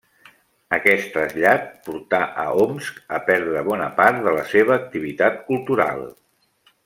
[0.77, 6.05] Aquest trasllat portà a Omsk a perdre bona part de la seva activitat cultural.